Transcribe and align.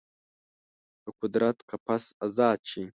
د 1.03 1.05
قدرت 1.19 1.57
قفس 1.69 2.05
ازاد 2.25 2.59
شي 2.71 2.83